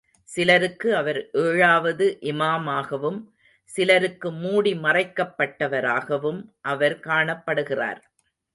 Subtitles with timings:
[0.29, 3.19] சிலருக்கு அவர் ஏழாவது இமாமாகவும்
[3.69, 6.41] சிலருக்கு மூடிமறைக்கப் பட்டவராகவும்
[6.61, 8.01] அவர் காணப்படுகிறார்.